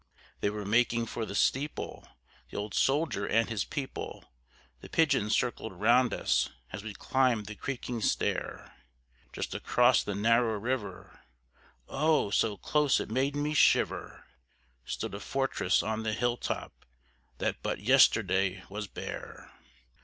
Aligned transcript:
They 0.39 0.49
were 0.49 0.65
making 0.65 1.05
for 1.05 1.27
the 1.27 1.35
steeple, 1.35 2.07
the 2.49 2.57
old 2.57 2.73
soldier 2.73 3.27
and 3.27 3.47
his 3.47 3.63
people; 3.63 4.25
The 4.79 4.89
pigeons 4.89 5.35
circled 5.37 5.73
round 5.79 6.11
us 6.11 6.49
as 6.71 6.81
we 6.81 6.95
climbed 6.95 7.45
the 7.45 7.53
creaking 7.53 8.01
stair. 8.01 8.73
Just 9.31 9.53
across 9.53 10.01
the 10.01 10.15
narrow 10.15 10.57
river 10.57 11.19
oh, 11.87 12.31
so 12.31 12.57
close 12.57 12.99
it 12.99 13.11
made 13.11 13.35
me 13.35 13.53
shiver! 13.53 14.25
Stood 14.85 15.13
a 15.13 15.19
fortress 15.19 15.83
on 15.83 16.01
the 16.01 16.13
hill 16.13 16.35
top 16.35 16.83
that 17.37 17.61
but 17.61 17.79
yesterday 17.79 18.63
was 18.71 18.87
bare. 18.87 19.51